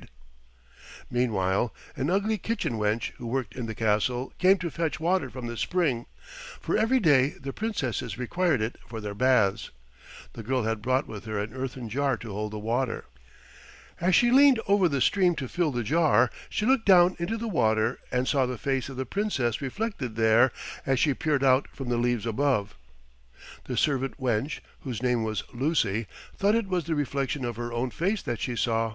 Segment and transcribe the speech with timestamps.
[0.00, 0.18] [Illustration:
[1.10, 3.66] The Princess took the cup and drank.] Meanwhile an ugly kitchen wench who worked in
[3.66, 6.06] the castle came to fetch water from the spring,
[6.58, 9.70] for every day the Princesses required it for their baths.
[10.32, 13.04] The girl had brought with her an earthen jar to hold the water.
[14.00, 17.46] As she leaned over the stream to fill the jar she looked down into the
[17.46, 20.50] water and saw the face of the Princess reflected there,
[20.86, 22.74] as she peered out from the leaves above.
[23.64, 26.06] The servant wench, whose name was Lucy,
[26.38, 28.94] thought it was the reflection of her own face that she saw.